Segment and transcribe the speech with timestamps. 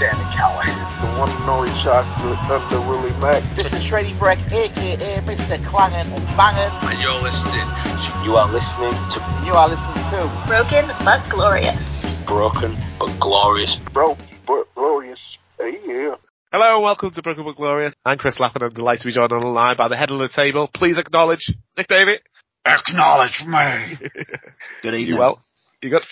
[0.00, 0.80] Sami Callihan.
[1.02, 3.42] The one and only chocolate Thunder Willie Mack.
[3.54, 5.62] This is Shreddy Breck, aka Mr.
[5.62, 6.72] Clangin' and Bangin'.
[6.88, 8.22] And you're listening to...
[8.24, 9.42] You are listening to...
[9.44, 10.44] You are listening to...
[10.46, 12.14] Broken but glorious.
[12.24, 13.76] Broken but glorious.
[13.76, 15.18] Broken but glorious.
[15.58, 16.14] Hey, yeah.
[16.50, 17.92] Hello and welcome to Broken but Glorious.
[18.02, 18.62] I'm Chris Lappin.
[18.62, 20.70] I'm delighted to be joined on the line by the head of the table.
[20.72, 22.16] Please acknowledge Nick Davey.
[22.64, 23.98] Acknowledge me.
[24.82, 25.06] Good evening.
[25.08, 25.42] You well?
[25.82, 26.04] You good?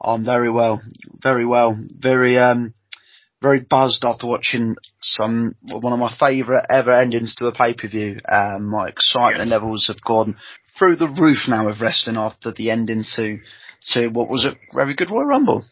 [0.00, 0.80] I'm very well,
[1.22, 2.74] very well, very um,
[3.44, 7.88] very buzzed after watching some one of my favourite ever endings to a pay per
[7.88, 8.16] view.
[8.28, 9.60] Um, my excitement Yes.
[9.60, 10.36] levels have gone
[10.78, 13.38] through the roof now with wrestling after the ending to
[13.92, 15.64] to what was a very good Royal Rumble.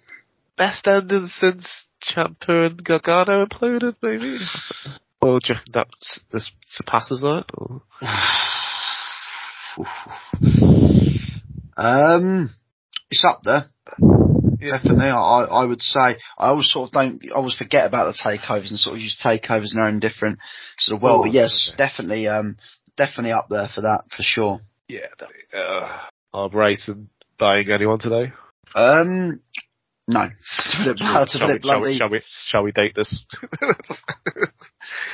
[0.57, 4.37] Best ending since Ciampa and Gargano imploded, maybe?
[5.21, 7.47] Or do you reckon that s- this surpasses that?
[11.77, 12.51] Um,
[13.11, 13.65] it's up there.
[14.71, 16.01] Definitely, I, I would say
[16.39, 17.21] I always sort of don't.
[17.25, 20.39] I always forget about the takeovers and sort of use takeovers in their own different
[20.79, 21.21] sort of world.
[21.21, 21.77] Oh, but yes, okay.
[21.77, 22.57] definitely, um,
[22.97, 24.61] definitely up there for that for sure.
[24.89, 25.43] Yeah, definitely.
[25.55, 25.99] Uh,
[26.35, 28.33] are Brighton buying anyone today?
[28.75, 29.41] Um,
[30.09, 32.73] no, to put it, to shall, put we, it shall, bluntly, shall we shall we
[32.73, 33.25] date this?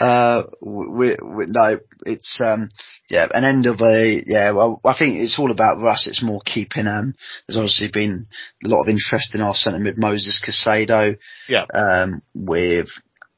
[0.00, 2.68] uh, we, we, no, it's um,
[3.10, 4.52] yeah, an end of a yeah.
[4.52, 6.06] Well, I think it's all about us.
[6.06, 7.14] It's more keeping um.
[7.46, 8.28] There's obviously been
[8.64, 11.18] a lot of interest in our centre mid Moses Caicedo.
[11.48, 11.66] yeah.
[11.74, 12.88] um, with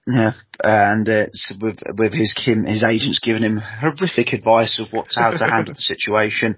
[0.07, 5.09] yeah, and it's with with his him his agents giving him horrific advice of what
[5.11, 6.57] to, how to handle the situation.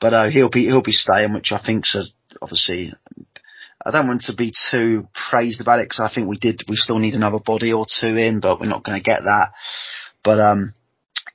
[0.00, 2.02] But uh, he'll be he'll be staying, which I think's a,
[2.40, 2.94] obviously.
[3.84, 6.62] I don't want to be too praised about it because I think we did.
[6.68, 9.52] We still need another body or two in, but we're not going to get that.
[10.22, 10.74] But um,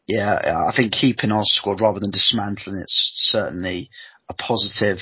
[0.07, 0.39] yeah,
[0.69, 3.89] I think keeping our squad rather than dismantling it's certainly
[4.29, 4.99] a positive.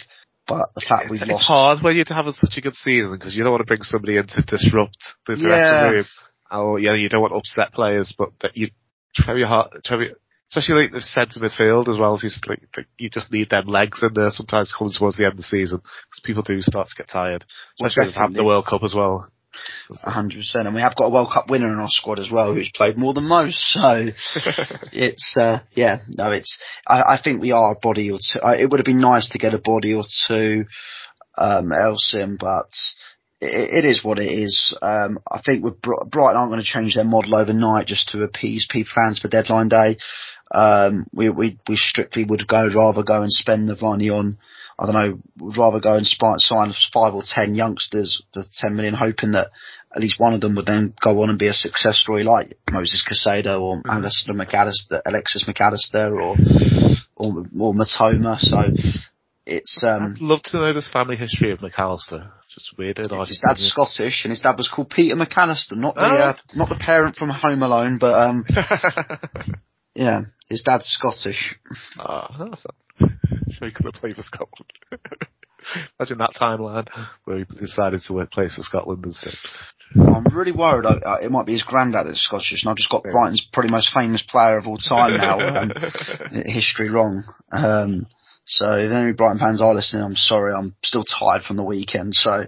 [0.48, 3.36] But the fact It's, we've it's hard when you're having such a good season because
[3.36, 6.06] you don't want to bring somebody in to disrupt the, the rest of the room.
[6.52, 8.70] Oh, yeah, you don't want to upset players, but that you
[9.16, 10.16] try your hard, try your,
[10.50, 12.18] especially like the centre midfield as well.
[12.18, 15.34] Just like, like you just need them legs in there sometimes coming towards the end
[15.34, 17.46] of the season because people do start to get tired,
[17.80, 18.44] Well, especially with having the.
[18.44, 19.30] World Cup as well.
[20.04, 22.54] Hundred percent, and we have got a World Cup winner in our squad as well,
[22.54, 23.58] who's played more than most.
[23.58, 24.08] So
[24.92, 26.62] it's uh, yeah, no, it's.
[26.86, 28.42] I, I think we are a body or two.
[28.42, 30.66] I, it would have been nice to get a body or two
[31.38, 32.68] um, else in, but
[33.42, 34.76] it, it is what it is.
[34.82, 38.24] Um, I think with Br- Brighton aren't going to change their model overnight just to
[38.24, 39.98] appease people fans for deadline day.
[40.52, 44.38] Um, we we we strictly would go rather go and spend the money on.
[44.78, 45.20] I don't know.
[45.40, 49.48] Would rather go and spy, sign five or ten youngsters for ten million, hoping that
[49.96, 52.58] at least one of them would then go on and be a success story like
[52.70, 56.36] Moses Caicedo or Alistair McAllister, Alexis McAllister or
[57.16, 58.38] or, or Matoma.
[58.38, 58.60] So
[59.46, 62.30] it's um I'd love to know the family history of McAllister.
[62.44, 62.98] It's just weird.
[62.98, 63.62] his dad's.
[63.70, 66.16] Scottish and his dad was called Peter McAllister, not the Oh.
[66.16, 68.46] uh, not the parent from Home Alone, but um
[69.96, 71.56] yeah, his dad's Scottish.
[72.00, 72.66] Ah, that's
[73.00, 73.12] not.
[73.52, 74.72] Sure, he could have played for Scotland.
[76.00, 76.88] Imagine that timeline
[77.24, 79.34] where he decided to play for Scotland instead.
[79.96, 80.86] I'm really worried.
[80.86, 83.12] I, I, it might be his granddad that's Scottish, and I've just got Yeah.
[83.12, 85.40] Brighton's probably most famous player of all time now.
[85.40, 85.72] Um,
[86.46, 87.24] history wrong.
[87.52, 88.08] Um,
[88.46, 90.54] so if any Brighton fans are listening, I'm sorry.
[90.54, 92.14] I'm still tired from the weekend.
[92.14, 92.46] So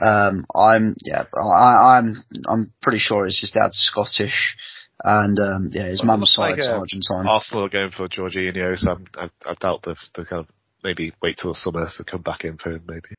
[0.00, 2.14] um, I'm yeah, I, I'm
[2.48, 4.56] I'm pretty sure it's his dad's Scottish,
[5.04, 7.26] and um, yeah, his Well, mum's looks like, uh, Argentine.
[7.26, 10.48] Arsenal are going for Jorginho, so I'm, I, I doubt they've, they kind of
[10.82, 13.14] maybe wait till the summer to come back in for him, maybe.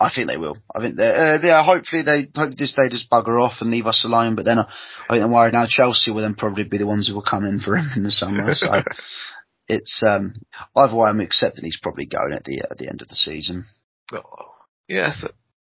[0.00, 0.56] I think they will.
[0.74, 3.70] I think they uh, they are, hopefully they hope this they just bugger off and
[3.70, 4.36] leave us alone.
[4.36, 4.68] But then uh,
[5.08, 5.66] I think I'm worried now.
[5.68, 8.10] Chelsea will then probably be the ones who will come in for him in the
[8.10, 8.54] summer.
[8.54, 8.68] So
[9.68, 10.34] it's um
[10.74, 11.08] either way.
[11.08, 13.66] I'm accepting he's probably going at the at the end of the season.
[14.12, 14.54] Oh,
[14.88, 15.24] yes.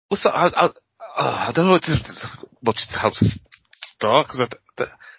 [0.09, 0.35] What's that?
[0.35, 0.71] I, I, oh,
[1.15, 1.97] I don't know what to,
[2.61, 3.25] what to, how to
[3.95, 4.47] start because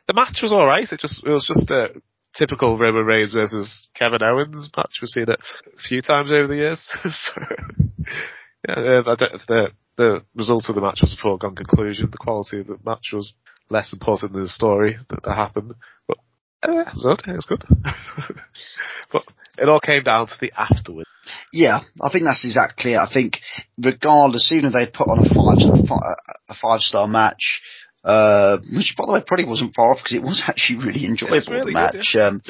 [0.06, 0.91] the, match was all right.
[0.91, 1.89] It just it was just a
[2.35, 4.99] typical Roman Reigns versus Kevin Owens match.
[5.01, 6.91] We've seen it a few times over the years.
[7.03, 7.43] so,
[8.69, 12.11] yeah, uh, I don't, the the result of the match was a foregone conclusion.
[12.11, 13.35] The quality of the match was
[13.71, 15.75] less important than the story that, that happened.
[16.06, 16.19] But
[16.67, 17.33] uh, it was good.
[17.33, 17.65] It was good.
[19.12, 19.23] but
[19.59, 21.09] it all came down to the afterwards.
[21.53, 22.99] Yeah, I think that's exactly it.
[22.99, 23.39] I think
[23.83, 26.17] regardless, even if they put on a five
[26.49, 27.62] a five star match,
[28.05, 31.53] uh, which by the way probably wasn't far off because it was actually really enjoyable
[31.53, 32.17] really the good, match.
[32.21, 32.41] Um,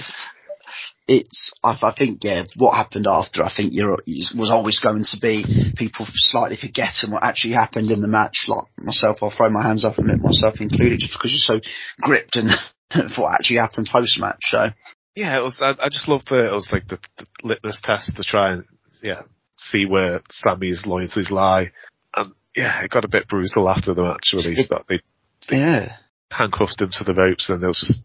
[1.06, 3.98] it's I, I think yeah, what happened after I think you're
[4.36, 5.44] was always going to be
[5.76, 8.46] people slightly forgetting what actually happened in the match.
[8.48, 11.60] Like myself, I'll throw my hands up and admit myself included, just because you're so
[12.00, 12.50] gripped and
[13.18, 14.40] what actually happened post match.
[14.44, 14.68] So
[15.14, 15.60] Yeah, it was.
[15.60, 16.46] I, I just loved the.
[16.46, 18.64] It was like the, the litmus test to try and
[19.02, 19.22] yeah
[19.56, 21.70] see where Sami's loyalties lie,
[22.16, 25.00] and yeah, it got a bit brutal after the match release that they
[25.50, 25.96] yeah,
[26.30, 28.02] handcuffed him to the ropes and they was just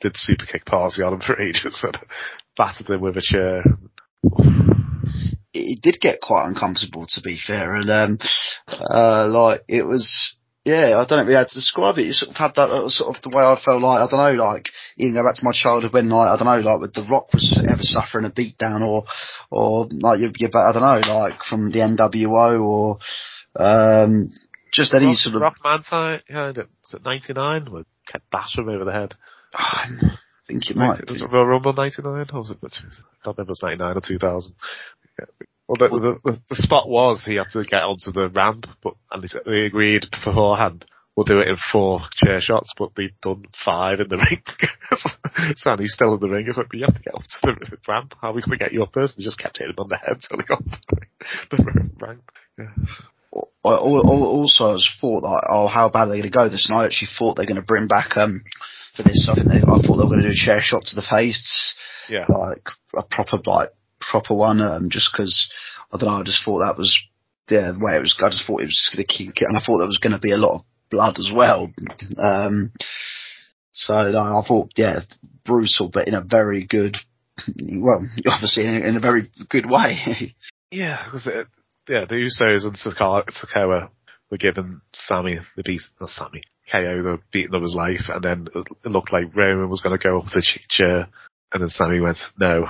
[0.00, 1.96] did super kick party on him for ages and
[2.56, 3.62] battered him with a chair.
[5.52, 8.18] it did get quite uncomfortable to be fair, and um,
[8.68, 10.36] uh, like it was.
[10.62, 12.04] Yeah, I don't know how to describe it.
[12.04, 14.36] You sort of had that uh, sort of the way I felt like, I don't
[14.36, 14.68] know, like,
[14.98, 17.32] even go back to my childhood when like, I don't know, like with The Rock
[17.32, 19.04] was ever suffering a beatdown or,
[19.50, 22.98] or like you're, you, I don't know, like from the NWO or,
[23.56, 24.30] um,
[24.72, 27.72] just any Rock, sort of, Rock Manti, yeah, was it 99?
[27.72, 29.14] Where kept bashing him over the head.
[29.54, 32.26] Ah, I think it might Was it Royal Rumble 99?
[32.32, 32.68] Or was it, I
[33.24, 34.54] can't remember if it was 99 or 2000.
[35.18, 35.24] Yeah.
[35.68, 38.94] Well, the, the, the, the spot was he had to get onto the ramp, but
[39.12, 40.84] and they, agreed beforehand.
[41.14, 44.42] We'll do it in four chair shots, but they'd done five in the ring.
[45.56, 46.46] Sandy's still in the ring.
[46.48, 48.14] It's like, but you have to get up to the ramp.
[48.20, 49.16] How are we going to get you up first?
[49.16, 50.62] And they just kept hitting him on the head till he got
[51.50, 52.30] the ramp.
[52.58, 52.72] Yeah.
[53.34, 56.30] I al- al- also I was thought like, oh, how bad are they going to
[56.30, 56.68] go this?
[56.68, 58.42] And I actually thought they're going to bring back um
[58.96, 59.28] for this.
[59.30, 61.06] I think they, I thought they were going to do a chair shot to the
[61.08, 61.74] face,
[62.08, 62.26] Yeah.
[62.28, 62.66] like
[62.96, 64.60] a proper like proper one.
[64.60, 65.48] Um, just because
[65.92, 66.20] I don't know.
[66.20, 66.98] I just thought that was
[67.48, 68.16] yeah the way it was.
[68.18, 70.18] I just thought it was going to keep, and I thought there was going to
[70.20, 71.70] be a lot of blood as well.
[72.18, 72.72] Um,
[73.72, 75.00] so no, I thought yeah
[75.44, 76.96] brutal, but in a very good.
[77.56, 80.34] Well, obviously in a, in a very good way.
[80.72, 81.48] Yeah, because it,
[81.90, 83.90] yeah, the Usos and Sikoa,
[84.30, 88.46] were giving Sami the beat, not Sami, KO the beating of his life, and then
[88.54, 91.08] it looked like Roman was going to go up the chair,
[91.52, 92.66] and then Sami went, no,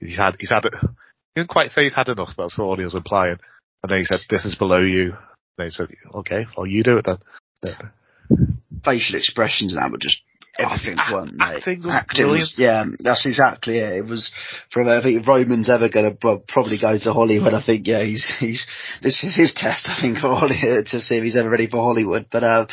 [0.00, 0.74] he's had, he's had it.
[0.80, 3.38] He didn't quite say he's had enough, that's all he was implying.
[3.84, 5.14] And then he said, this is below you.
[5.56, 7.18] And they said, okay, well you do it then.
[7.62, 8.38] Yeah.
[8.84, 10.20] facial expressions and that were just
[10.58, 11.44] everything, Oh, weren't they?
[11.58, 12.40] acting was Acting brilliant.
[12.40, 13.98] was, yeah, that's exactly it.
[13.98, 14.30] It was
[14.70, 17.54] from I think if Roman's ever going to probably go to Hollywood.
[17.54, 18.66] I think yeah, he's he's
[19.02, 19.86] this is his test.
[19.88, 22.26] I think for Hollywood to see if he's ever ready for Hollywood.
[22.30, 22.66] But uh,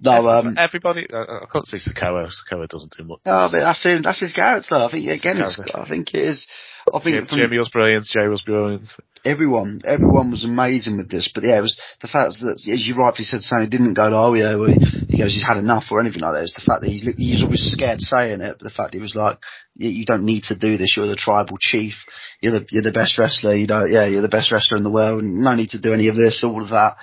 [0.00, 3.20] no, um, Everybody, I, I can't say Sikoa, Sikoa doesn't do much.
[3.26, 4.02] no, but that's him.
[4.02, 4.74] That's his character.
[4.74, 5.42] I think again.
[5.42, 6.46] I think it is.
[6.94, 8.86] I think Jim- Jimmy was brilliant, Jey was brilliant.
[9.24, 11.30] everyone, everyone was amazing with this.
[11.34, 14.34] But yeah, it was the fact that, as you rightly said, Sami didn't go, oh
[14.34, 16.42] yeah, well, he goes, he's had enough or anything like that.
[16.46, 19.16] It's the fact that he's, he's always scared saying it, but the fact he was
[19.16, 19.38] like,
[19.74, 20.94] you, you don't need to do this.
[20.96, 21.94] You're the tribal chief.
[22.40, 23.56] You're the, you're the best wrestler.
[23.56, 25.22] You don't, yeah, you're the best wrestler in the world.
[25.22, 26.96] No need to do any of this, all of that.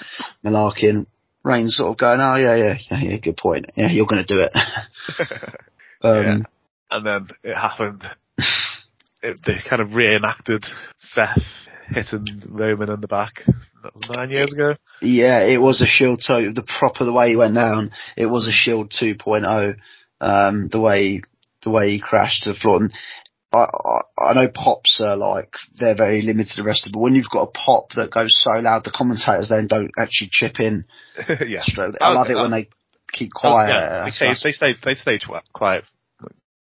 [0.45, 1.05] Malarkey
[1.43, 3.65] Reigns sort of going, oh yeah, yeah, yeah, yeah, good point.
[3.75, 4.51] Yeah, you're going to do it.
[6.01, 6.37] um, Yeah.
[6.89, 8.03] And then it happened.
[9.23, 10.65] It, they kind of reenacted
[10.97, 11.41] Seth
[11.87, 13.43] hitting Roman in the back.
[13.83, 14.75] That was nine years ago.
[15.01, 16.53] Yeah, it was a Shield 2.
[16.53, 19.75] The proper, the way he went down, it was a Shield 2.0.
[20.21, 21.21] Um, the way,
[21.63, 22.77] the way he crashed to the floor.
[22.77, 22.93] And
[23.51, 27.15] I, I, I know pops are like, they're very limited the rest of, but when
[27.15, 30.85] you've got a pop that goes so loud, the commentators then don't actually chip in
[31.47, 31.61] yeah.
[31.61, 31.95] straight.
[31.99, 32.69] I love it when they
[33.11, 33.69] keep quiet.
[33.69, 34.75] Yeah, they, stay, they stayed.
[34.83, 35.83] They stayed tw- quiet.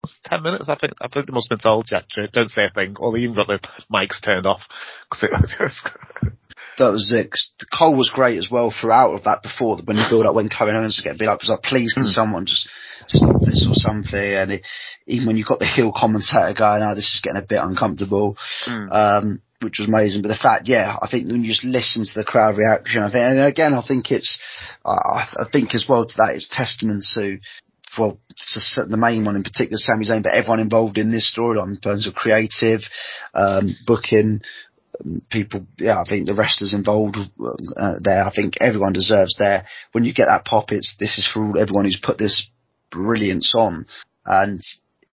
[0.02, 0.68] Like, was it ten minutes.
[0.68, 0.94] I think.
[1.00, 1.88] I think they must have been told.
[1.90, 2.02] Yeah,
[2.32, 2.96] don't say a thing.
[2.98, 3.60] Or they even got the
[3.92, 4.62] mics turned off
[5.10, 5.90] because it was just.
[6.78, 7.30] that was it.
[7.30, 10.48] 'Cause Cole was great as well throughout of that before when the build up when
[10.48, 11.40] Kevin Owens was getting beat up.
[11.40, 12.68] It was like, please can someone just
[13.08, 14.16] stop this or something?
[14.18, 14.62] And it,
[15.06, 18.36] even when you've got the heel commentator going, oh, this is getting a bit uncomfortable.
[18.90, 22.14] Um, which was amazing, but the fact, yeah, I think when you just listen to
[22.18, 24.40] the crowd reaction, I think, and again, I think it's,
[24.86, 27.36] I I think as well to that, it's testament to,
[27.98, 28.18] well,
[28.54, 32.06] the main one in particular, Sami Zayn, but everyone involved in this storyline in terms
[32.06, 32.80] of creative,
[33.34, 34.40] um, booking,
[35.00, 38.24] um, people, yeah, I think the wrestlers involved uh, there.
[38.24, 39.64] I think everyone deserves there.
[39.92, 42.48] When you get that pop, it's this is for everyone who's put this
[42.90, 43.86] brilliance on,
[44.24, 44.60] and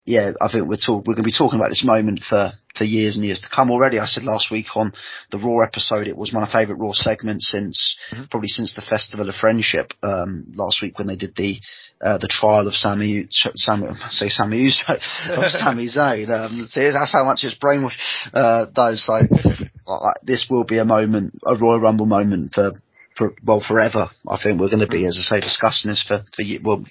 [0.05, 2.83] yeah, I think we're talk, we're going to be talking about this moment for for
[2.83, 3.71] years and years to come.
[3.71, 4.91] Already, I said last week on
[5.31, 7.97] the Raw episode, it was my favourite Raw segment since
[8.29, 11.59] probably since the Festival of Friendship um, last week when they did the
[12.03, 16.29] uh, the trial of Sami, Sami, say Sami Uso, of Sami Zayn.
[16.29, 18.29] Um, see, that's how much it's brainwashed.
[18.31, 19.21] Uh, those so
[20.23, 22.71] this will be a moment, a Royal Rumble moment for.
[23.17, 24.07] For, well, forever.
[24.27, 26.83] I think we're going to be, as I say, discussing this for, for well,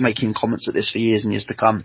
[0.00, 1.84] making comments at this for years and years to come.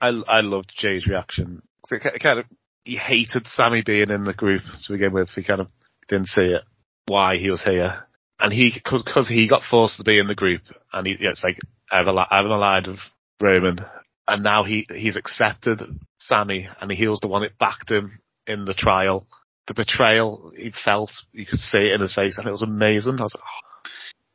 [0.00, 1.62] I I loved Jey's reaction.
[1.90, 2.46] It kind of
[2.84, 5.30] he hated Sami being in the group to begin with.
[5.30, 5.68] He kind of
[6.08, 6.62] didn't see it
[7.06, 8.06] why he was here,
[8.40, 10.62] and he because he got forced to be in the group,
[10.92, 11.58] and he yeah, it's like
[11.90, 13.00] I've al- I've aligned with
[13.40, 13.78] Roman,
[14.26, 15.80] and now he he's accepted
[16.20, 19.26] Sami, and he was the one that backed him in the trial.
[19.66, 23.16] The betrayal he felt, you could see it in his face, and it was amazing.
[23.18, 23.62] I was like, oh.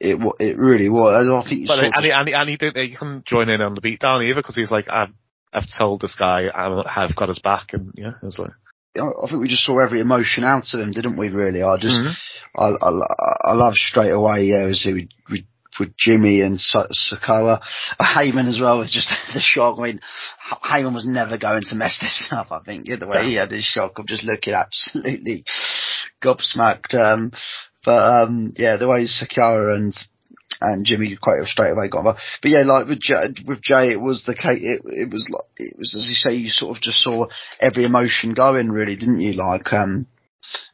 [0.03, 1.13] It it really was.
[1.13, 3.75] I think but and, he, and, he, and he didn't he couldn't join in on
[3.75, 5.13] the beatdown either because he's like, I've
[5.53, 8.51] I've told this guy I- I've got his back, and yeah, it was like.
[8.97, 11.29] I think we just saw every emotion out of him, didn't we?
[11.29, 12.61] Really, I just, Mm-hmm.
[12.61, 14.43] I, I, I love straight away.
[14.47, 15.45] Yeah, was with, with,
[15.79, 17.61] with Jimmy and Sa- Sikoa,
[18.01, 18.79] Heyman as well.
[18.79, 19.79] Was just the shock.
[19.79, 19.99] I mean,
[20.61, 22.51] Heyman was never going to mess this up.
[22.51, 25.45] I think yeah, the way he had his shock of just looking absolutely
[26.21, 26.93] gobsmacked.
[26.93, 27.31] Um,
[27.85, 27.91] but
[28.23, 29.93] um, yeah, the way Sikoa and
[30.61, 32.19] and Jimmy quite straight away got involved.
[32.41, 34.61] But yeah, like with Jey, with Jey, it was the case.
[34.61, 37.27] It, it was like it was as you say, you sort of just saw
[37.59, 39.33] every emotion going, really, didn't you?
[39.33, 40.07] Like um,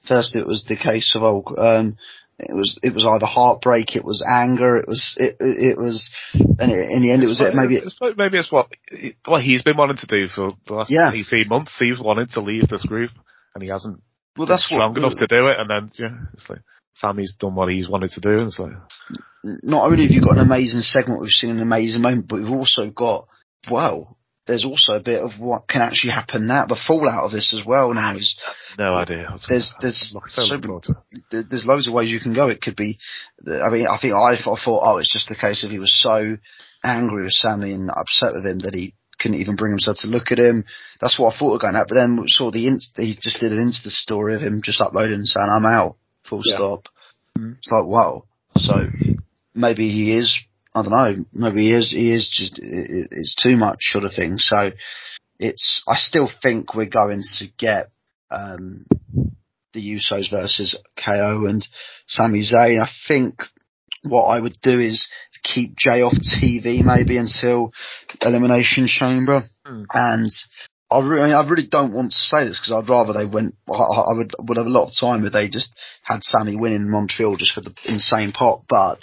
[0.08, 1.98] first it was the case of oh, um,
[2.40, 6.10] it was it was either heartbreak, it was anger, it was it it, it was,
[6.34, 8.68] and it, in the end it was it maybe it's, maybe it's what
[9.26, 11.12] what he's been wanting to do for the last Yeah.
[11.14, 11.76] eighteen months.
[11.80, 13.12] He's wanted to leave this group,
[13.56, 14.02] and he hasn't
[14.38, 15.60] well that's strong what enough to do it.
[15.60, 16.60] And then yeah, it's like
[17.00, 18.72] Sami's done what he's wanted to do, and like
[19.64, 22.50] not only have you got an amazing segment, we've seen an amazing moment, but we've
[22.52, 23.28] also got,
[23.72, 26.66] well, there's also a bit of what can actually happen now.
[26.66, 28.40] The fallout of this as well now is,
[28.80, 29.28] no idea.
[29.48, 31.22] There's- there's so so- looking forward to it.
[31.32, 32.48] there- there's loads of ways you can go.
[32.50, 32.98] It could be,
[33.46, 35.80] I mean, I think I thought, I thought, oh, it's just a case of he
[35.80, 36.38] was so
[36.84, 40.32] angry with Sami and upset with him that he couldn't even bring himself to look
[40.32, 40.64] at him.
[41.02, 43.52] That's what I thought of going at, but then saw the, inst- he just did
[43.52, 45.98] an Insta story of him just uploading and saying, I'm out,
[46.30, 46.56] full Yeah.
[46.56, 46.88] stop.
[47.38, 47.58] Mhm.
[47.58, 48.24] It's like, wow.
[48.58, 48.74] So,
[49.56, 50.40] maybe he is,
[50.76, 54.04] I don't know, maybe he is, he is just, it, it- it's too much sort
[54.04, 54.38] of thing.
[54.40, 54.72] So,
[55.40, 57.88] it's, I still think we're going to get,
[58.32, 58.86] um,
[59.74, 61.66] the Usos versus KO and
[62.08, 62.82] Sami Zayn.
[62.82, 63.36] I think
[64.04, 65.08] what I would do is
[65.44, 67.72] keep Jey off TV maybe until
[68.22, 69.44] Elimination Chamber.
[69.66, 69.84] Hmm.
[69.94, 70.32] And
[70.90, 73.56] I really, I really don't want to say this because I'd rather they went.
[73.68, 75.70] I, I would would have a lot of time if they just
[76.02, 78.64] had Sami win in Montreal just for the insane pot.
[78.70, 79.00] But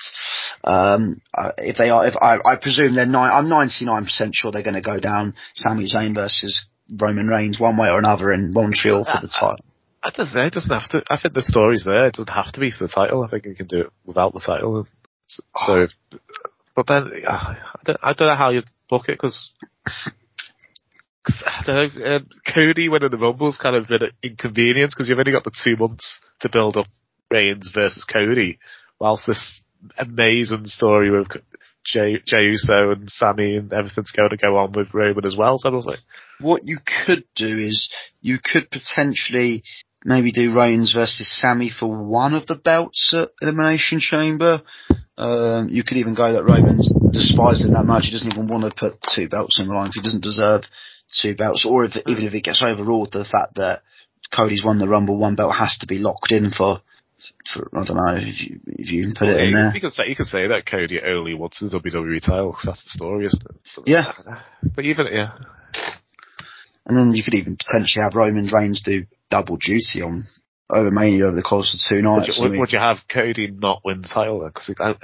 [0.65, 4.51] um, uh, if they are, if I, I presume they're nine, I'm 99 percent sure
[4.51, 8.55] they're going to go down Sami Zayn versus Roman Reigns one way or another in
[8.55, 9.65] Montreal for the title.
[10.03, 11.03] I say it doesn't have to.
[11.11, 12.07] I think the story's there.
[12.07, 13.25] It doesn't have to be for the title.
[13.25, 14.87] I think you can do it without the title.
[15.27, 15.87] So, so
[16.77, 19.51] but then I don't, I don't know how you'd book it because.
[21.67, 25.53] Um, Cody winning the Rumble's kind of been an inconvenience because you've only got the
[25.65, 26.87] two months to build up
[27.31, 28.59] Reigns versus Cody,
[29.01, 29.61] whilst this
[29.99, 31.29] amazing story with
[31.85, 35.59] Jey Uso and Sami and everything's going to go on with Roman as well.
[35.59, 35.99] So I was like,
[36.41, 39.63] what you could do is you could potentially
[40.05, 44.63] maybe do Reigns versus Sami for one of the belts at Elimination Chamber.
[45.17, 46.91] Um, you could even go that Roman's
[47.63, 48.07] him that much.
[48.07, 49.91] He doesn't even want to put two belts in the line.
[49.95, 50.63] He doesn't deserve
[51.11, 51.67] two belts.
[51.67, 52.29] Or if even hmm.
[52.29, 53.81] if it gets overruled, the fact that
[54.35, 56.79] Cody's won the Rumble, one belt has to be locked in for.
[57.55, 59.73] For, I don't know if you if you can put it in you, there.
[59.73, 62.85] you can say you can say that Cody only wants the WWE title 'cause that's
[62.85, 63.57] the story, isn't it?
[63.65, 64.13] So- Yeah.
[64.75, 65.33] But even yeah,
[66.85, 70.25] And then you could even potentially have Roman Reigns do double duty on
[70.69, 72.39] over Mania over the course of two would nights.
[72.39, 74.41] you, would, would you have Cody not win the title?
[74.41, 74.51] then?
[74.53, 74.97] Because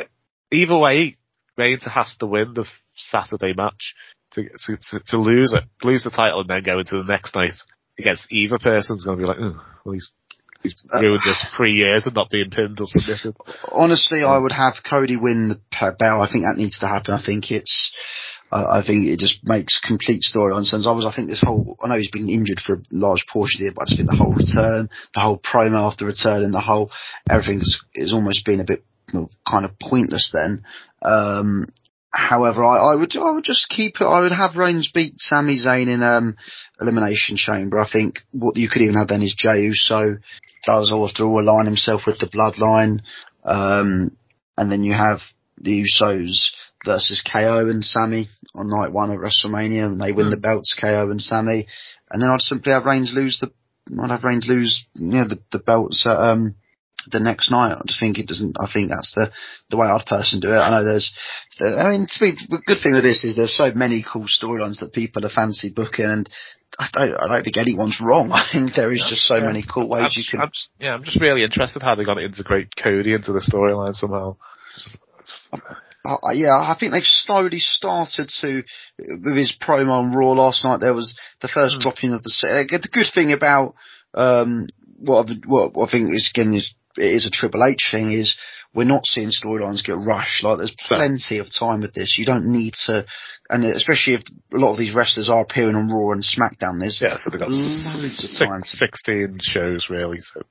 [0.50, 1.16] either way,
[1.57, 2.66] Reigns has to win the
[2.97, 3.95] Saturday match
[4.32, 4.49] to
[4.88, 7.54] to to, lose it, lose the title, and then go into the next night
[7.99, 10.10] against either person's going to be like, oh, well, he's.
[10.62, 13.34] He's Uh, ruined this three years of not being pinned or submitted.
[13.72, 15.58] honestly, I would have Cody win the
[15.99, 16.20] belt.
[16.20, 17.14] I think that needs to happen.
[17.14, 17.90] I think it's,
[18.52, 20.87] I think it just makes complete storyline sense.
[20.87, 23.56] I was, I think this whole, I know he's been injured for a large portion
[23.56, 26.44] of the year, but I just think the whole return, the whole promo after return
[26.44, 26.90] and the whole,
[27.30, 28.84] everything's, is almost been a bit
[29.49, 30.62] kind of pointless then.
[31.00, 31.64] Um,
[32.10, 35.58] however, I, I would, I would just keep it, I would have Reigns beat Sami
[35.58, 36.36] Zayn in, um,
[36.80, 37.78] Elimination Chamber.
[37.78, 40.16] I think what you could even have then is Jey Uso
[40.66, 43.00] does all align himself with the bloodline.
[43.44, 44.16] Um,
[44.56, 45.18] and then you have
[45.58, 46.50] the Usos
[46.84, 51.10] versus KO and Sami on night one at WrestleMania, and they win the belts, KO
[51.10, 51.66] and Sami.
[52.10, 53.52] And then I'd simply have Reigns lose the,
[54.02, 56.56] I'd have Reigns lose, you know, the, the belts at, um,
[57.11, 57.73] the next night.
[57.73, 59.30] I just think it doesn't, I think that's the,
[59.71, 60.59] the way I'd personally do it.
[60.61, 61.11] I know there's,
[61.61, 64.80] I mean, to me, the good thing with this is there's so many cool storylines
[64.80, 66.28] that people are fancy booking and
[66.78, 68.30] I don't, I don't think anyone's wrong.
[68.33, 69.47] I think there is just so Yeah.
[69.47, 72.19] many cool ways I'm, you can I'm yeah, I'm just really interested how they're going
[72.19, 74.37] to integrate Cody into the storyline somehow.
[76.04, 78.62] Uh, yeah, I think they've slowly started to,
[78.99, 81.80] with his promo on Raw last night, there was the first Hmm.
[81.83, 82.69] dropping of the set.
[82.69, 83.75] The good thing about,
[84.14, 84.66] um,
[84.99, 88.12] what, I've, what, what I think is, again, is, it is a Triple H thing
[88.12, 88.37] is
[88.73, 90.44] we're not seeing storylines get rushed.
[90.44, 92.16] Like there's plenty of time with this.
[92.18, 93.04] You don't need to,
[93.49, 94.23] and especially if
[94.54, 96.78] a lot of these wrestlers are appearing on Raw and SmackDown.
[96.78, 98.61] There's Yeah, so they've got loads of six, time.
[98.62, 100.42] to- 16 shows really, so.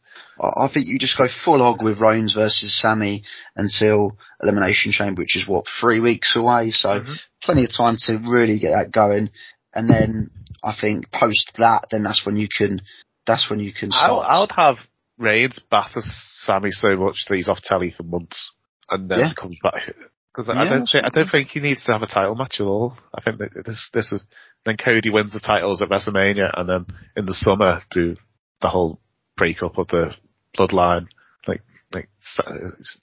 [0.42, 3.24] I I think you just go full hog with Rollins versus Sami
[3.56, 6.72] until Elimination Chamber, which is what three weeks away.
[6.72, 7.14] So Mm-hmm.
[7.44, 9.30] plenty of time to really get that going.
[9.74, 10.30] And then
[10.64, 12.82] I think post that, then that's when you can.
[13.28, 14.26] That's when you can I start.
[14.28, 14.78] I would have
[15.20, 16.06] Reigns batters
[16.40, 18.52] Sami so much that he's off telly for months
[18.90, 19.34] and then Yeah.
[19.38, 19.94] comes back.
[20.34, 22.66] Because I don't think I don't think he needs to have a title match at
[22.66, 22.98] all.
[23.14, 24.26] I think that this this is
[24.66, 26.86] then Cody wins the titles at WrestleMania and then
[27.18, 28.16] in the summer do
[28.62, 29.00] the whole
[29.36, 30.14] breakup of the
[30.58, 31.08] bloodline.
[31.48, 31.62] Like
[31.94, 32.10] like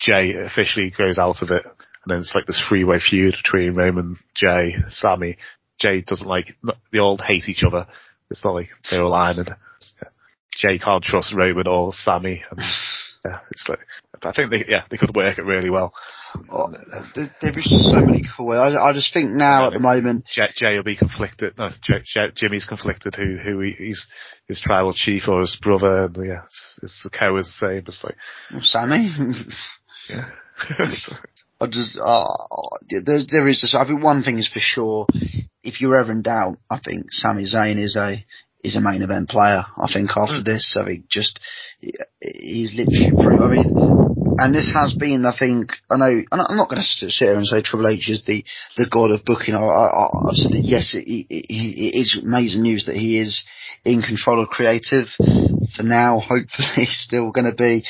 [0.00, 1.74] Jey officially goes out of it and
[2.06, 5.36] then it's like this three-way feud between Roman, Jey, Sami.
[5.78, 6.56] Jey doesn't like
[6.92, 7.86] they all hate each other.
[8.30, 9.54] It's not like they're aligned.
[10.58, 12.42] Jey can't trust Roman or Sami.
[12.50, 12.60] And,
[13.24, 13.80] yeah, it's like
[14.22, 15.92] I think they yeah they could work it really well.
[16.50, 16.70] Oh,
[17.14, 18.48] there, there is just so many cool.
[18.48, 18.58] ways.
[18.58, 21.54] I, I just think now at the moment, Jey, Jey will be conflicted.
[21.56, 23.14] No, Jey, Jey, Jimmy's conflicted.
[23.14, 24.06] Who who he, he's
[24.46, 26.04] his tribal chief or his brother.
[26.04, 27.84] And yeah, it's, it's the cow is the same.
[27.86, 28.16] It's like
[28.52, 29.10] well, Sami.
[30.10, 30.30] yeah.
[31.58, 32.24] I just, uh,
[32.88, 33.74] there, there is this.
[33.74, 35.06] I think one thing is for sure.
[35.62, 38.24] If you're ever in doubt, I think Sami Zayn is a
[38.62, 39.64] is a main event player.
[39.76, 41.40] I think after this, I think just
[42.20, 43.12] he's literally.
[43.12, 44.06] Pre- I mean,
[44.38, 47.36] and this has been, I think, I know, and I'm not going to sit here
[47.36, 48.44] and say Triple H is the
[48.76, 49.54] the god of booking.
[49.54, 53.44] I, I, I've said that yes, it, it, it is amazing news that he is
[53.84, 56.20] in control of creative for now.
[56.20, 57.84] Hopefully, he's still going to be.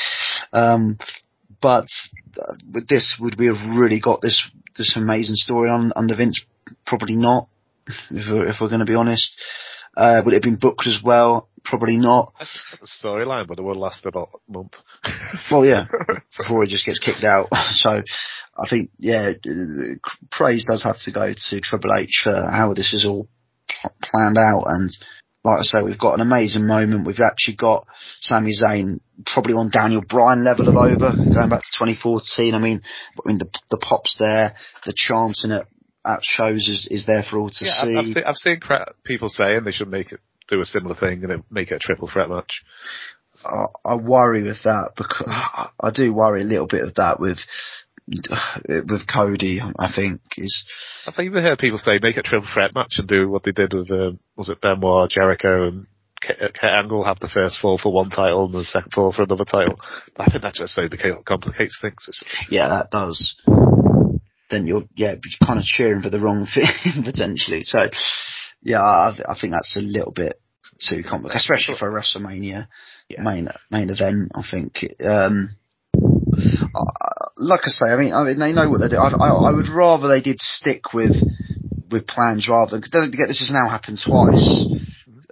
[0.52, 0.98] Um,
[1.60, 1.88] but
[2.38, 6.44] uh, with this, would we have really got this this amazing story on under Vince?
[6.86, 7.48] Probably not.
[8.10, 9.40] If we're, if we're going to be honest,
[9.96, 11.48] uh, would it have been booked as well?
[11.64, 12.32] Probably not.
[12.84, 14.74] storyline, but it would last about a month.
[15.50, 15.86] Well, yeah,
[16.38, 17.48] before he just gets kicked out.
[17.72, 19.32] So I think, yeah,
[20.30, 23.28] praise does have to go to Triple H for how this is all
[24.02, 24.64] planned out.
[24.66, 24.90] And
[25.44, 27.06] like I say, we've got an amazing moment.
[27.06, 27.86] We've actually got
[28.20, 32.54] Sami Zayn probably on Daniel Bryan level of over, going back to 2014.
[32.54, 35.66] I mean, I mean the the pops there, the chanting at
[36.06, 37.96] at shows is is there for all to yeah, I've, see.
[37.98, 41.22] I've seen I've seen cra- people saying they should make it do a similar thing
[41.24, 42.62] and it- make it a triple threat match.
[43.44, 47.38] I, I worry with that because I do worry a little bit of that with
[48.88, 49.60] with Cody.
[49.60, 50.64] I think is
[51.06, 53.52] I've even heard people say make it a triple threat match and do what they
[53.52, 55.86] did with um, was it Benoit, Jericho, and
[56.22, 59.44] Kurt Angle have the first fall for one title and the second fall for another
[59.44, 59.78] title.
[60.16, 60.88] I think that just so
[61.24, 62.08] complicates things.
[62.48, 63.36] Yeah, that does.
[64.50, 67.62] Then you're yeah kind of cheering for the wrong thing potentially.
[67.62, 67.86] So
[68.62, 70.40] yeah, I, I think that's a little bit
[70.80, 72.66] too complicated, especially for a WrestleMania
[73.08, 73.22] Yeah.
[73.22, 74.32] main main event.
[74.34, 74.84] I think.
[75.04, 75.56] Um,
[77.36, 78.96] like I say, I mean, I mean, they know what they do.
[78.96, 81.14] I, I, I would rather they did stick with
[81.90, 84.66] with plans rather than because don't forget this has now happened twice.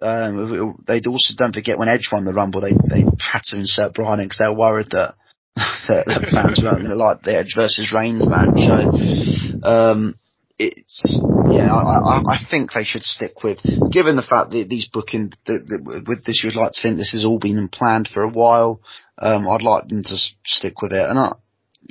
[0.00, 3.94] Um, they also don't forget when Edge won the Rumble, they they had to insert
[3.94, 5.14] Bryan because they were worried that
[5.88, 8.58] that, that fans to like the Edge versus Reigns match.
[8.58, 10.18] So, um,
[10.58, 13.58] it's yeah, I, I, I think they should stick with,
[13.92, 17.12] given the fact that these booking that, that with this, you'd like to think this
[17.12, 18.80] has all been planned for a while.
[19.18, 21.34] Um, I'd like them to stick with it, and I,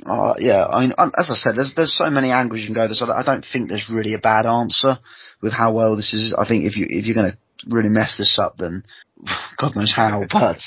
[0.06, 2.86] uh, yeah, I mean, as I said, there's there's so many angles you can go.
[2.86, 4.98] There's, I don't think there's really a bad answer
[5.40, 6.34] with how well this is.
[6.36, 8.82] I think if you if you're going to really mess this up, then
[9.58, 10.22] God knows how.
[10.30, 10.60] But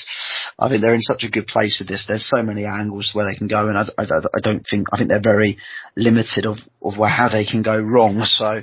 [0.58, 2.06] I think they're in such a good place with this.
[2.06, 4.96] There's so many angles where they can go, and I, I, I don't think I
[4.96, 5.58] think they're very
[5.96, 8.16] limited of of where how they can go wrong.
[8.28, 8.60] So,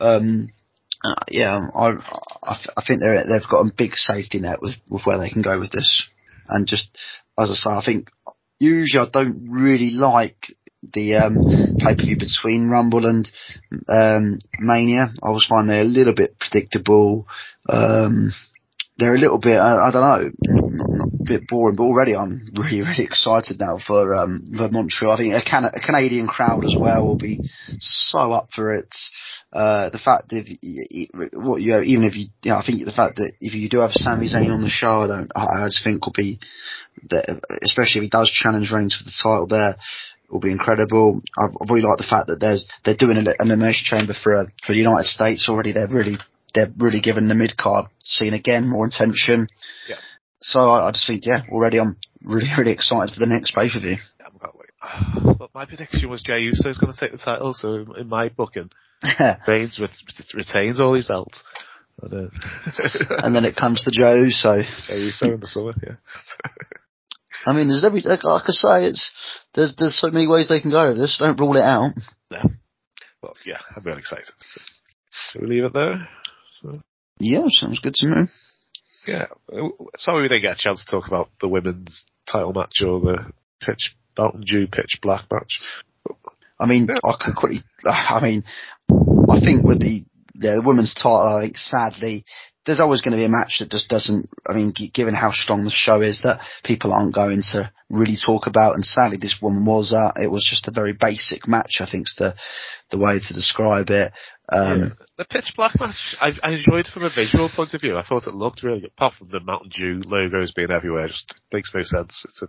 [0.00, 0.50] um,
[1.04, 1.88] uh, yeah, I
[2.42, 5.42] I, I think they're they've got a big safety net with with where they can
[5.42, 6.08] go with this,
[6.48, 6.98] and just
[7.38, 8.10] as I say, I think
[8.58, 13.30] usually I don't really like the um, pay per view between Rumble and
[13.88, 15.08] um, Mania.
[15.22, 17.26] I always find they're a little bit predictable.
[17.68, 18.32] Um,
[18.98, 22.80] they're a little bit, I, I don't know, a bit boring, but already I'm really,
[22.80, 25.12] really excited now for, um, for Montreal.
[25.12, 27.40] I think a, Can- a Canadian crowd as well will be
[27.78, 28.88] so up for it.
[29.52, 32.84] Uh, the fact that if what you know, even if you, you know, I think
[32.84, 35.64] the fact that if you do have Sami Zayn on the show, I don't, I
[35.64, 36.40] I just think will be,
[37.08, 39.76] that, especially if he does challenge Reigns for the title there,
[40.30, 41.22] will be incredible.
[41.38, 44.46] I, I really like the fact that there's they're doing an elimination chamber for uh,
[44.66, 45.72] for the United States already.
[45.72, 46.18] They're really
[46.56, 49.46] they're really giving the mid card scene again more attention.
[49.88, 49.96] Yeah.
[50.40, 53.68] So I, I just think yeah, already I'm really really excited for the next pay
[53.70, 53.96] per view.
[54.18, 55.36] Yeah, I can't wait.
[55.38, 58.70] But my prediction was Jey Uso's going to take the title, so in, my booking,
[59.46, 61.42] Reigns ret- retains all his belts.
[62.02, 62.28] And, uh,
[63.22, 64.28] and then it comes to Joe.
[64.30, 65.96] So Jey Uso in the summer, yeah.
[67.46, 69.12] I mean, there's every like, I say, it's
[69.54, 70.94] there's there's so many ways they can go.
[70.94, 71.92] This don't rule it out.
[72.30, 72.42] Yeah.
[73.22, 74.26] Well, yeah, I'm really excited.
[75.10, 76.08] Shall we leave it there?
[77.18, 78.22] Yeah, sounds good to me.
[79.06, 79.26] Yeah.
[79.98, 83.32] Sorry we didn't get a chance to talk about the women's title match or the
[83.60, 85.60] pitch Mountain Dew pitch black match.
[86.58, 86.98] I mean, Yeah.
[87.04, 87.60] I can quickly.
[87.84, 88.44] I mean,
[88.90, 90.04] I think with the
[90.38, 92.24] yeah, the women's title, I think sadly,
[92.66, 94.28] there's always going to be a match that just doesn't.
[94.46, 98.46] I mean, given how strong the show is, that people aren't going to really talk
[98.46, 98.74] about.
[98.74, 99.92] And sadly, this one was.
[99.92, 101.78] Uh, it was just a very basic match.
[101.80, 102.34] I think's the
[102.90, 104.12] the way to describe it.
[104.52, 104.88] Um, Yeah.
[105.18, 107.96] The pitch black match, I, I enjoyed from a visual point of view.
[107.96, 111.08] I thought it looked really good, apart from the Mountain Dew logos being everywhere.
[111.08, 112.22] Just makes no sense.
[112.28, 112.48] It's a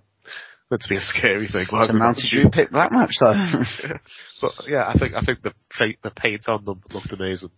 [0.70, 1.66] meant to be a scary thing.
[1.72, 3.34] It's a Mountain Dew pick black match though.
[4.40, 7.50] But yeah, I think I think the paint, the paint on them looked amazing.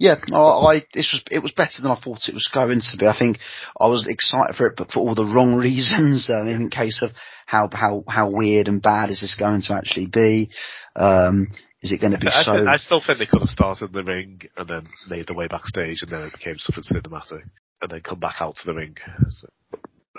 [0.00, 2.96] yeah, I, I this was it was better than I thought it was going to
[2.98, 3.06] be.
[3.06, 3.38] I think
[3.78, 6.28] I was excited for it, but for all the wrong reasons.
[6.28, 7.10] Um, in case of
[7.46, 10.50] how how how weird and bad is this going to actually be?
[10.96, 11.46] Um,
[11.82, 12.54] is it going to be I, so?
[12.54, 15.36] think- I still think they could have started in the ring and then made their
[15.36, 17.42] way backstage, and then it became something cinematic,
[17.80, 18.96] and then come back out to the ring.
[19.28, 19.48] So,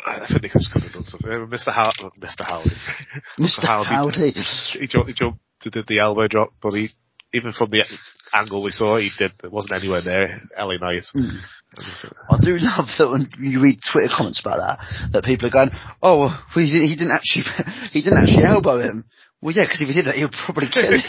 [0.05, 1.29] I think they could have done something.
[1.29, 1.71] Mr.
[1.71, 2.45] How Mr.
[2.45, 2.69] Howdy,
[3.39, 3.65] Mr.
[3.65, 4.31] Howdy.
[4.79, 6.89] he jumped, he jumped, he did the elbow drop, but he
[7.33, 7.83] even from the
[8.33, 9.31] angle we saw, he did.
[9.43, 11.03] It wasn't anywhere near LA Knight.
[11.15, 11.39] Mm.
[12.29, 15.71] I do love that when you read Twitter comments about that, that people are going,
[16.01, 17.43] "Oh, well, he didn't, he didn't actually,
[17.91, 19.03] he didn't actually elbow him."
[19.41, 21.03] Well, yeah, because if he did that, he'd probably kill him.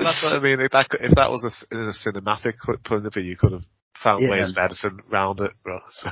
[0.00, 0.60] That's what I mean.
[0.60, 3.68] If that, if that was a, in a cinematic point of view, you could have
[4.02, 4.30] found Yeah.
[4.30, 5.52] ways of medicine round it.
[5.64, 6.10] Well, so,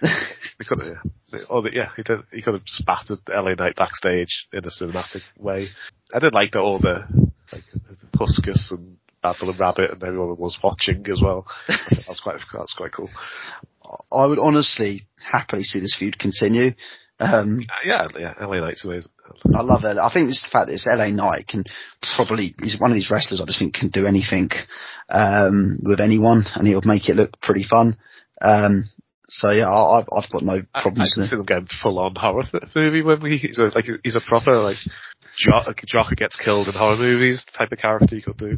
[0.00, 1.38] he could have, yeah.
[1.50, 2.20] Or the, yeah, he did.
[2.32, 5.66] He could have spattered LA Knight backstage in a cinematic way.
[6.14, 7.06] I did like that all the
[7.52, 11.46] like the Huskus and Babble and Rabbit and everyone was watching as well.
[11.68, 13.10] That was quite that was quite cool.
[14.12, 16.72] I would honestly happily see this feud continue.
[17.20, 19.10] Um, Yeah, yeah, LA Knight's amazing.
[19.54, 19.98] I love it.
[19.98, 21.64] I think it's the fact that it's LA Knight can
[22.16, 24.50] probably he's one of these wrestlers I just think can do anything
[25.08, 27.96] um, with anyone, and he'll make it look pretty fun.
[28.40, 28.84] Um,
[29.28, 31.68] so yeah, I, I've, I've got no I, I problems can with see them going
[31.82, 34.78] full on horror movie when we, he's a, like he's a proper like
[35.38, 38.56] jock, jock who gets killed in horror movies type of character you could do.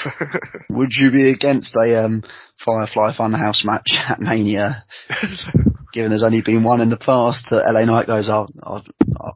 [0.70, 2.22] Would you be against a um,
[2.64, 4.84] Firefly Funhouse match at Mania?
[5.92, 8.84] Given there's only been one in the past, that LA Knight goes, I'll, I'll,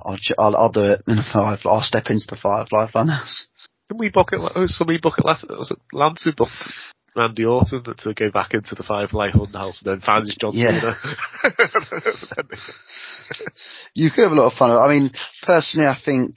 [0.05, 1.19] I'll, I'll, I'll do it in.
[1.35, 3.47] I'll step into the Firefly Funhouse.
[3.88, 4.40] Can we book it?
[4.55, 5.45] Oh, somebody book it last.
[5.49, 6.53] Was it Lance who booked
[7.17, 10.81] Randy Orton to go back into the Firefly Funhouse and then finds John Yeah.
[10.81, 10.97] Cena?
[13.95, 14.71] You could have a lot of fun.
[14.71, 15.11] I mean,
[15.43, 16.37] personally, I think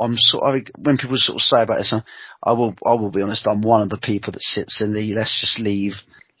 [0.00, 1.94] I'm sort of when people sort of say about this,
[2.42, 3.46] I will I will be honest.
[3.46, 5.92] I'm one of the people that sits in the let's just leave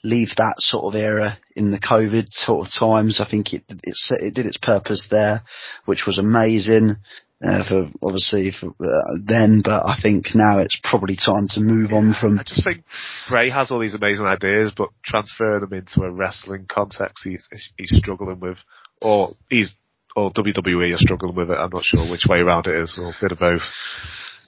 [0.06, 3.20] leave that sort of era in the COVID sort of times.
[3.20, 5.42] I think it it's, it did its purpose there,
[5.84, 6.96] which was amazing.
[7.44, 11.92] Uh, for obviously for uh, then, but I think now it's probably time to move
[11.92, 12.82] on from I just think
[13.28, 17.92] Bray has all these amazing ideas, but transferring them into a wrestling context, he's he's
[17.98, 18.56] struggling with,
[19.02, 19.74] or he's
[20.16, 21.58] or WWE are struggling with it.
[21.58, 23.60] I'm not sure which way around it is, or a bit of both.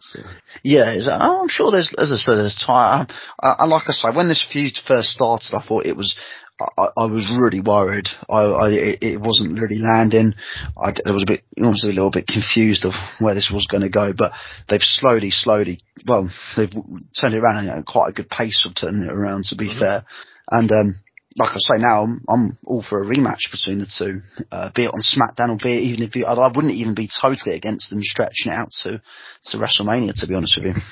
[0.08, 0.20] So,
[0.62, 3.08] Yeah, is that, I'm sure there's, as I said, there's time.
[3.42, 6.16] I, I, like I say, when this feud first started, I thought it was,
[6.58, 6.64] I,
[6.96, 8.08] I was really worried.
[8.30, 8.68] I, I
[9.02, 10.32] it, wasn't really landing.
[10.80, 13.82] I, I was a bit, honestly, a little bit confused of where this was going
[13.82, 14.32] to go, but
[14.70, 16.72] they've slowly, slowly, well, they've
[17.20, 20.04] turned it around at quite a good pace of turning it around, to be fair.
[20.50, 21.00] And, um,
[21.38, 24.18] like I say now, I'm, I'm all for a rematch between the two,
[24.50, 27.08] uh, be it on SmackDown or be it even if you, I, wouldn't even be
[27.08, 29.00] totally against them stretching it out to,
[29.44, 30.82] to WrestleMania, to be honest with you.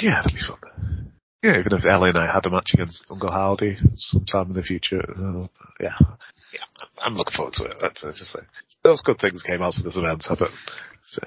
[0.00, 1.12] yeah, that'd be fun.
[1.42, 5.00] Yeah, even if LA Knight had a match against Uncle Howdy sometime in the future,
[5.00, 5.46] uh,
[5.80, 5.96] yeah,
[6.52, 6.66] yeah,
[6.98, 7.76] I'm looking forward to it.
[7.80, 8.46] That's, that's just like,
[8.84, 10.24] those good things came out of this event.
[10.28, 10.34] I,
[11.06, 11.22] so,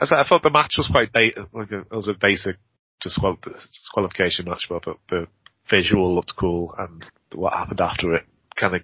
[0.00, 2.56] I, thought- I thought the match was quite ba- like a, it was a basic
[3.00, 5.26] disqual- disqualification match, but the
[5.70, 7.04] visual looked cool, and
[7.34, 8.24] what happened after it
[8.56, 8.82] kind of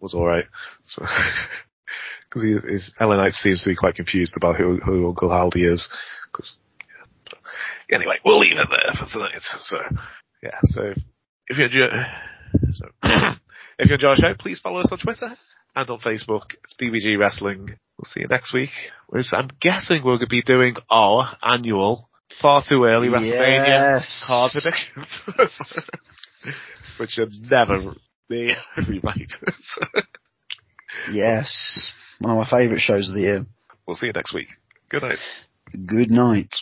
[0.00, 0.46] was all right.
[0.84, 1.04] So.
[2.34, 5.64] Because he is, LA Knight seems to be quite confused about who, who Uncle Howdy
[5.64, 5.88] is.
[6.32, 6.56] Cause,
[7.30, 7.96] yeah.
[7.96, 9.40] Anyway, we'll leave it there for tonight.
[9.60, 9.78] So,
[10.42, 10.94] yeah, so
[11.46, 11.86] if you enjoy,
[12.72, 12.86] so,
[13.78, 15.30] if you enjoy our show, please follow us on Twitter
[15.76, 16.54] and on Facebook.
[16.64, 17.68] It's BBG Wrestling.
[17.98, 18.70] We'll see you next week.
[19.12, 22.08] I'm guessing we're going to be doing our annual
[22.42, 24.24] far too early WrestleMania Yes.
[24.26, 25.20] card predictions.
[26.98, 27.94] Which should never
[28.28, 29.32] be, remade.
[31.10, 31.92] Yes.
[32.20, 33.46] One of my favourite shows of the year.
[33.86, 34.48] we'll see you next week.
[34.88, 35.18] Good night.
[35.86, 36.54] Good night.